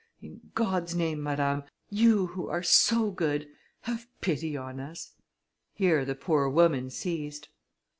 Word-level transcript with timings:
In 0.19 0.41
God's 0.55 0.95
name, 0.95 1.21
madame, 1.21 1.61
you, 1.91 2.25
who 2.33 2.47
are 2.47 2.63
so 2.63 3.11
good, 3.11 3.47
have 3.81 4.07
pity 4.19 4.57
on 4.57 4.79
us!" 4.79 5.13
Here 5.75 6.05
the 6.05 6.15
poor 6.15 6.49
woman 6.49 6.89
ceased. 6.89 7.49